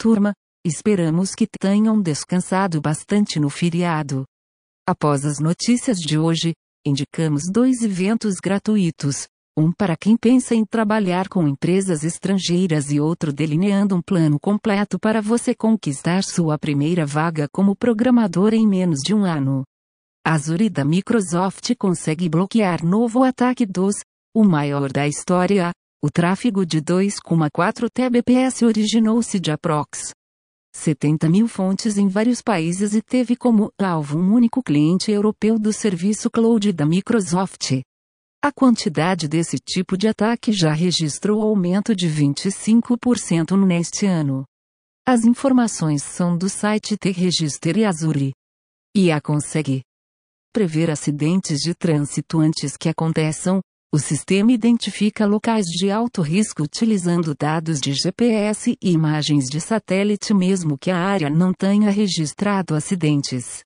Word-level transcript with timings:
Turma, 0.00 0.32
esperamos 0.64 1.34
que 1.34 1.44
tenham 1.44 2.00
descansado 2.00 2.80
bastante 2.80 3.40
no 3.40 3.50
feriado. 3.50 4.24
Após 4.88 5.24
as 5.24 5.40
notícias 5.40 5.98
de 5.98 6.16
hoje, 6.16 6.54
indicamos 6.86 7.50
dois 7.52 7.82
eventos 7.82 8.36
gratuitos, 8.36 9.26
um 9.58 9.72
para 9.72 9.96
quem 9.96 10.16
pensa 10.16 10.54
em 10.54 10.64
trabalhar 10.64 11.28
com 11.28 11.48
empresas 11.48 12.04
estrangeiras 12.04 12.92
e 12.92 13.00
outro 13.00 13.32
delineando 13.32 13.96
um 13.96 14.00
plano 14.00 14.38
completo 14.38 15.00
para 15.00 15.20
você 15.20 15.52
conquistar 15.52 16.22
sua 16.22 16.56
primeira 16.56 17.04
vaga 17.04 17.48
como 17.52 17.74
programador 17.74 18.54
em 18.54 18.68
menos 18.68 19.00
de 19.04 19.12
um 19.12 19.24
ano. 19.24 19.64
Azure 20.24 20.70
da 20.70 20.84
Microsoft 20.84 21.74
consegue 21.76 22.28
bloquear 22.28 22.84
novo 22.84 23.24
ataque 23.24 23.66
dos, 23.66 23.96
o 24.32 24.44
maior 24.44 24.92
da 24.92 25.08
história, 25.08 25.72
o 26.00 26.08
tráfego 26.08 26.64
de 26.64 26.80
2,4 26.80 27.88
Tbps 27.90 28.62
originou-se 28.62 29.40
de 29.40 29.50
aprox. 29.50 30.12
70 30.72 31.28
mil 31.28 31.48
fontes 31.48 31.98
em 31.98 32.06
vários 32.06 32.40
países 32.40 32.94
e 32.94 33.02
teve 33.02 33.34
como 33.34 33.72
alvo 33.76 34.16
um 34.16 34.32
único 34.32 34.62
cliente 34.62 35.10
europeu 35.10 35.58
do 35.58 35.72
serviço 35.72 36.30
cloud 36.30 36.72
da 36.72 36.86
Microsoft. 36.86 37.80
A 38.40 38.52
quantidade 38.52 39.26
desse 39.26 39.58
tipo 39.58 39.96
de 39.96 40.06
ataque 40.06 40.52
já 40.52 40.72
registrou 40.72 41.42
aumento 41.42 41.96
de 41.96 42.08
25% 42.08 43.56
neste 43.66 44.06
ano. 44.06 44.44
As 45.04 45.24
informações 45.24 46.04
são 46.04 46.38
do 46.38 46.48
site 46.48 46.96
T-Register 46.96 47.76
e 47.76 47.84
Azure. 47.84 48.32
E 48.94 49.10
a 49.10 49.20
consegue 49.20 49.82
prever 50.52 50.90
acidentes 50.90 51.58
de 51.58 51.74
trânsito 51.74 52.38
antes 52.38 52.76
que 52.76 52.88
aconteçam, 52.88 53.60
o 53.90 53.98
sistema 53.98 54.52
identifica 54.52 55.24
locais 55.24 55.64
de 55.64 55.90
alto 55.90 56.20
risco 56.20 56.62
utilizando 56.62 57.34
dados 57.34 57.80
de 57.80 57.94
GPS 57.94 58.76
e 58.82 58.90
imagens 58.90 59.46
de 59.46 59.62
satélite 59.62 60.34
mesmo 60.34 60.76
que 60.76 60.90
a 60.90 60.98
área 60.98 61.30
não 61.30 61.54
tenha 61.54 61.90
registrado 61.90 62.74
acidentes. 62.74 63.62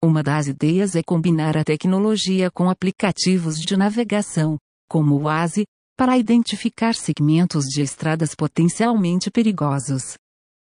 Uma 0.00 0.22
das 0.22 0.46
ideias 0.46 0.94
é 0.94 1.02
combinar 1.02 1.56
a 1.56 1.64
tecnologia 1.64 2.48
com 2.48 2.70
aplicativos 2.70 3.56
de 3.56 3.76
navegação, 3.76 4.56
como 4.88 5.16
o 5.16 5.22
Waze, 5.22 5.64
para 5.98 6.16
identificar 6.16 6.94
segmentos 6.94 7.64
de 7.64 7.82
estradas 7.82 8.36
potencialmente 8.36 9.32
perigosos. 9.32 10.14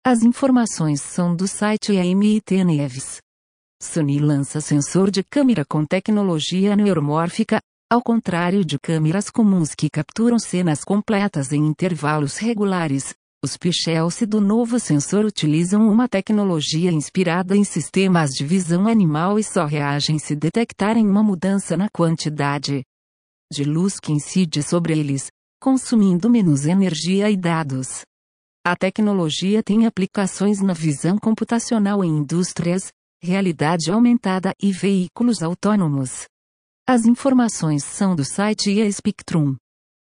As 0.06 0.22
informações 0.22 1.00
são 1.00 1.34
do 1.34 1.48
site 1.48 1.98
AMIT 1.98 2.62
Neves. 2.62 3.19
Sony 3.82 4.20
lança 4.20 4.60
sensor 4.60 5.10
de 5.10 5.24
câmera 5.24 5.64
com 5.64 5.84
tecnologia 5.84 6.76
neuromórfica, 6.76 7.60
ao 7.95 8.03
contrário 8.03 8.64
de 8.64 8.77
câmeras 8.77 9.31
comuns 9.31 9.73
que 9.73 9.89
capturam 9.89 10.37
cenas 10.37 10.83
completas 10.83 11.53
em 11.53 11.64
intervalos 11.64 12.39
regulares, 12.39 13.14
os 13.41 13.56
pixels 13.56 14.20
do 14.27 14.41
novo 14.41 14.81
sensor 14.81 15.25
utilizam 15.25 15.89
uma 15.89 16.09
tecnologia 16.09 16.91
inspirada 16.91 17.56
em 17.56 17.62
sistemas 17.62 18.31
de 18.31 18.45
visão 18.45 18.89
animal 18.89 19.39
e 19.39 19.45
só 19.45 19.65
reagem 19.65 20.19
se 20.19 20.34
detectarem 20.34 21.09
uma 21.09 21.22
mudança 21.22 21.77
na 21.77 21.89
quantidade 21.89 22.83
de 23.53 23.62
luz 23.62 24.00
que 24.00 24.11
incide 24.11 24.61
sobre 24.61 24.98
eles, 24.98 25.28
consumindo 25.62 26.28
menos 26.28 26.67
energia 26.67 27.31
e 27.31 27.37
dados. 27.37 28.03
A 28.67 28.75
tecnologia 28.75 29.62
tem 29.62 29.87
aplicações 29.87 30.61
na 30.61 30.72
visão 30.72 31.17
computacional 31.17 32.03
em 32.03 32.09
indústrias, 32.09 32.91
realidade 33.22 33.89
aumentada 33.89 34.53
e 34.61 34.72
veículos 34.72 35.45
autônomos. 35.45 36.27
As 36.86 37.06
informações 37.06 37.82
são 37.82 38.14
do 38.14 38.27
site 38.27 38.70
IA 38.70 38.92
Spectrum. 38.92 39.56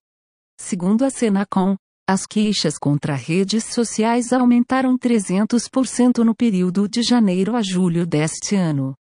Segundo 0.60 1.04
a 1.04 1.10
Senacom, 1.10 1.76
as 2.08 2.24
queixas 2.24 2.78
contra 2.78 3.14
redes 3.14 3.64
sociais 3.64 4.32
aumentaram 4.32 4.96
300% 4.96 6.24
no 6.24 6.34
período 6.34 6.88
de 6.88 7.02
janeiro 7.02 7.54
a 7.54 7.60
julho 7.60 8.06
deste 8.06 8.56
ano. 8.56 8.94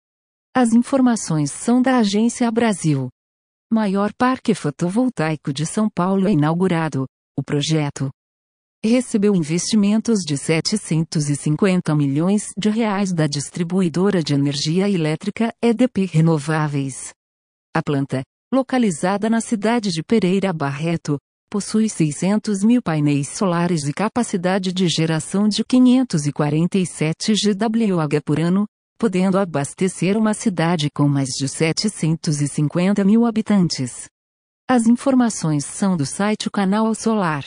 As 0.53 0.73
informações 0.73 1.49
são 1.49 1.81
da 1.81 1.99
Agência 1.99 2.51
Brasil. 2.51 3.07
Maior 3.71 4.11
parque 4.17 4.53
fotovoltaico 4.53 5.53
de 5.53 5.65
São 5.65 5.89
Paulo 5.89 6.27
é 6.27 6.33
inaugurado. 6.33 7.05
O 7.39 7.41
projeto 7.41 8.09
recebeu 8.83 9.33
investimentos 9.33 10.19
de 10.19 10.37
750 10.37 11.95
milhões 11.95 12.47
de 12.57 12.69
reais 12.69 13.13
da 13.13 13.25
distribuidora 13.25 14.21
de 14.21 14.33
energia 14.33 14.89
elétrica 14.89 15.53
EDP 15.63 16.07
Renováveis. 16.07 17.13
A 17.73 17.81
planta, 17.81 18.21
localizada 18.53 19.29
na 19.29 19.39
cidade 19.39 19.91
de 19.91 20.03
Pereira 20.03 20.51
Barreto, 20.51 21.17
possui 21.49 21.89
600 21.89 22.63
mil 22.63 22.81
painéis 22.81 23.29
solares 23.29 23.87
e 23.87 23.93
capacidade 23.93 24.73
de 24.73 24.87
geração 24.87 25.47
de 25.47 25.63
547 25.63 27.33
GWh 27.33 28.21
por 28.23 28.39
ano, 28.39 28.65
podendo 28.97 29.37
abastecer 29.37 30.17
uma 30.17 30.33
cidade 30.33 30.89
com 30.93 31.07
mais 31.07 31.29
de 31.29 31.47
750 31.47 33.03
mil 33.03 33.25
habitantes. 33.25 34.07
As 34.69 34.87
informações 34.87 35.63
são 35.63 35.95
do 35.95 36.05
site 36.05 36.49
Canal 36.49 36.93
Solar. 36.93 37.45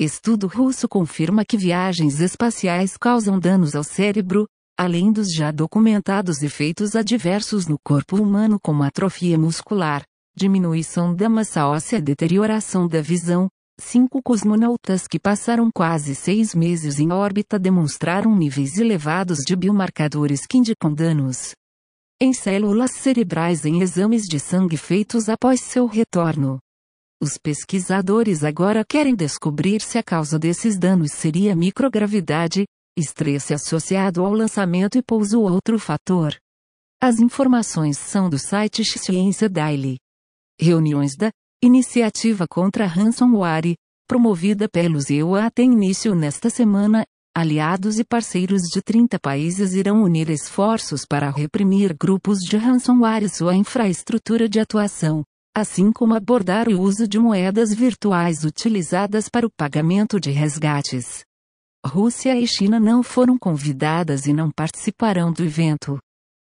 Estudo 0.00 0.46
russo 0.46 0.88
confirma 0.88 1.44
que 1.44 1.56
viagens 1.56 2.20
espaciais 2.20 2.96
causam 2.96 3.38
danos 3.38 3.76
ao 3.76 3.84
cérebro, 3.84 4.46
além 4.76 5.12
dos 5.12 5.32
já 5.32 5.50
documentados 5.50 6.42
efeitos 6.42 6.96
adversos 6.96 7.66
no 7.66 7.76
corpo 7.84 8.16
humano 8.16 8.58
como 8.60 8.82
atrofia 8.82 9.38
muscular, 9.38 10.02
diminuição 10.36 11.14
da 11.14 11.28
massa 11.28 11.66
óssea, 11.66 12.00
deterioração 12.00 12.86
da 12.86 13.00
visão. 13.00 13.48
Cinco 13.80 14.20
cosmonautas 14.22 15.06
que 15.06 15.18
passaram 15.18 15.70
quase 15.74 16.14
seis 16.14 16.54
meses 16.54 16.98
em 16.98 17.12
órbita 17.12 17.58
demonstraram 17.58 18.36
níveis 18.36 18.76
elevados 18.76 19.38
de 19.38 19.56
biomarcadores 19.56 20.46
que 20.46 20.58
indicam 20.58 20.92
danos 20.92 21.54
em 22.22 22.34
células 22.34 22.90
cerebrais 22.96 23.64
em 23.64 23.80
exames 23.80 24.24
de 24.24 24.38
sangue 24.38 24.76
feitos 24.76 25.30
após 25.30 25.62
seu 25.62 25.86
retorno. 25.86 26.58
Os 27.18 27.38
pesquisadores 27.38 28.44
agora 28.44 28.84
querem 28.84 29.14
descobrir 29.14 29.80
se 29.80 29.96
a 29.96 30.02
causa 30.02 30.38
desses 30.38 30.78
danos 30.78 31.12
seria 31.12 31.56
microgravidade, 31.56 32.64
estresse 32.94 33.54
associado 33.54 34.22
ao 34.22 34.32
lançamento 34.34 34.98
e 34.98 35.02
pouso 35.02 35.40
ou 35.40 35.50
outro 35.50 35.78
fator. 35.78 36.36
As 37.02 37.18
informações 37.18 37.96
são 37.96 38.28
do 38.28 38.38
site 38.38 38.84
Ciência 38.84 39.48
Daily. 39.48 39.96
Reuniões 40.62 41.16
da 41.16 41.30
Iniciativa 41.64 42.46
contra 42.46 42.84
Ransomware, 42.84 43.76
promovida 44.06 44.68
pelos 44.68 45.08
EUA 45.08 45.50
tem 45.50 45.72
início 45.72 46.14
nesta 46.14 46.50
semana. 46.50 47.02
Aliados 47.34 47.98
e 47.98 48.04
parceiros 48.04 48.62
de 48.70 48.82
30 48.82 49.18
países 49.18 49.72
irão 49.72 50.02
unir 50.02 50.28
esforços 50.28 51.06
para 51.06 51.30
reprimir 51.30 51.96
grupos 51.98 52.40
de 52.40 52.58
ransomware 52.58 53.24
e 53.24 53.28
sua 53.30 53.56
infraestrutura 53.56 54.50
de 54.50 54.60
atuação, 54.60 55.24
assim 55.56 55.90
como 55.90 56.14
abordar 56.14 56.68
o 56.68 56.78
uso 56.78 57.08
de 57.08 57.18
moedas 57.18 57.72
virtuais 57.72 58.44
utilizadas 58.44 59.30
para 59.30 59.46
o 59.46 59.50
pagamento 59.56 60.20
de 60.20 60.30
resgates. 60.30 61.24
Rússia 61.86 62.38
e 62.38 62.46
China 62.46 62.78
não 62.78 63.02
foram 63.02 63.38
convidadas 63.38 64.26
e 64.26 64.34
não 64.34 64.50
participarão 64.50 65.32
do 65.32 65.42
evento. 65.42 65.98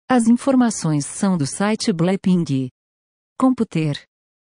As 0.09 0.27
informações 0.27 1.05
são 1.05 1.37
do 1.37 1.45
site 1.45 1.93
Blackpink. 1.93 2.71
Computer. 3.41 3.97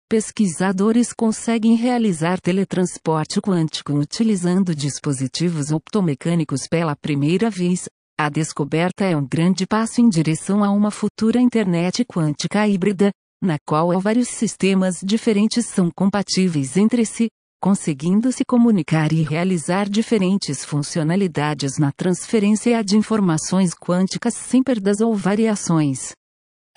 Pesquisadores 0.10 1.12
conseguem 1.12 1.76
realizar 1.76 2.40
teletransporte 2.40 3.42
quântico 3.42 3.92
utilizando 3.92 4.74
dispositivos 4.74 5.70
optomecânicos 5.70 6.66
pela 6.66 6.96
primeira 6.96 7.50
vez. 7.50 7.90
A 8.18 8.30
descoberta 8.30 9.04
é 9.04 9.18
um 9.18 9.28
grande 9.28 9.68
passo 9.68 10.00
em 10.00 10.08
direção 10.08 10.64
a 10.64 10.72
uma 10.72 10.92
futura 10.92 11.42
internet 11.42 12.06
quântica 12.06 12.66
híbrida, 12.70 13.12
na 13.44 13.58
qual 13.68 14.00
vários 14.00 14.30
sistemas 14.30 15.02
diferentes 15.04 15.66
são 15.66 15.92
compatíveis 15.94 16.78
entre 16.78 17.06
si, 17.06 17.28
conseguindo 17.62 18.32
se 18.32 18.46
comunicar 18.46 19.12
e 19.12 19.24
realizar 19.24 19.90
diferentes 19.90 20.64
funcionalidades 20.64 21.78
na 21.78 21.92
transferência 21.92 22.82
de 22.82 22.96
informações 22.96 23.74
quânticas 23.74 24.36
sem 24.36 24.64
perdas 24.64 25.02
ou 25.02 25.14
variações. 25.14 26.14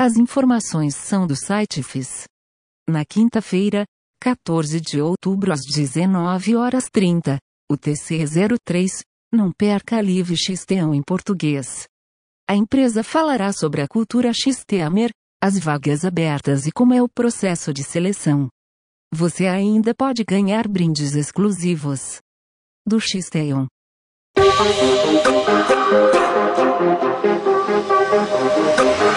As 0.05 0.17
informações 0.17 0.97
são 0.97 1.29
do 1.29 1.37
site 1.37 1.81
FIS. 1.81 2.25
Na 2.91 3.05
quinta-feira, 3.05 3.85
14 4.21 4.81
de 4.81 5.01
outubro 5.01 5.53
às 5.53 5.61
19 5.61 6.57
horas 6.57 6.89
30, 6.91 7.39
o 7.71 7.77
TC03, 7.79 8.89
não 9.33 9.53
perca 9.53 9.99
a 9.99 10.01
Live 10.01 10.37
XTEAM 10.37 10.93
em 10.93 11.03
português. 11.05 11.85
A 12.51 12.57
empresa 12.57 13.05
falará 13.05 13.53
sobre 13.53 13.81
a 13.81 13.87
cultura 13.87 14.33
XTEAMer, 14.33 15.13
as 15.41 15.57
vagas 15.57 16.05
abertas 16.05 16.67
e 16.67 16.73
como 16.73 16.93
é 16.93 17.01
o 17.01 17.09
processo 17.09 17.73
de 17.73 17.85
seleção. 17.85 18.49
Você 19.15 19.47
ainda 19.47 19.95
pode 19.95 20.25
ganhar 20.25 20.67
brindes 20.67 21.15
exclusivos 21.15 22.19
do 22.85 22.99
Xteon. 22.99 23.69